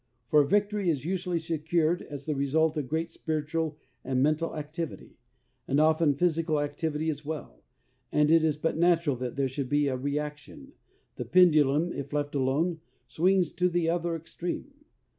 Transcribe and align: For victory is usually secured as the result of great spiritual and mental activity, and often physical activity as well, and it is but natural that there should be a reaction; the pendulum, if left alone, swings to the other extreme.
For 0.29 0.43
victory 0.43 0.89
is 0.89 1.05
usually 1.05 1.37
secured 1.37 2.01
as 2.01 2.25
the 2.25 2.33
result 2.33 2.75
of 2.75 2.87
great 2.87 3.11
spiritual 3.11 3.77
and 4.03 4.23
mental 4.23 4.55
activity, 4.55 5.11
and 5.67 5.79
often 5.79 6.15
physical 6.15 6.59
activity 6.59 7.07
as 7.11 7.23
well, 7.23 7.61
and 8.11 8.31
it 8.31 8.43
is 8.43 8.57
but 8.57 8.77
natural 8.79 9.15
that 9.17 9.35
there 9.35 9.47
should 9.47 9.69
be 9.69 9.87
a 9.89 9.95
reaction; 9.95 10.71
the 11.17 11.25
pendulum, 11.25 11.91
if 11.93 12.13
left 12.13 12.33
alone, 12.33 12.81
swings 13.05 13.51
to 13.51 13.69
the 13.69 13.89
other 13.89 14.15
extreme. 14.15 14.73